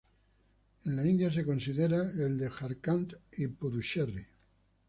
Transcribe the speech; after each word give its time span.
En 0.85 0.95
la 0.95 1.03
India 1.07 1.29
se 1.31 1.41
lo 1.43 1.51
considera 1.51 1.99
el 2.25 2.35
de 2.39 2.49
Jharkhand 2.49 3.13
y 3.37 3.45
Puducherry. 3.45 4.25